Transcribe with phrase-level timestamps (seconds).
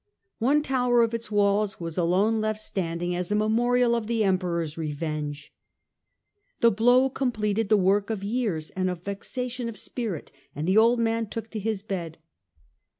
[0.39, 4.75] One tower of its walls was alone left standing as a memorial of the Emperor's
[4.75, 5.53] revenge.
[6.59, 10.97] The blow completed the work of years and of vexation of spirit, and the old
[10.99, 12.17] man took to his bed.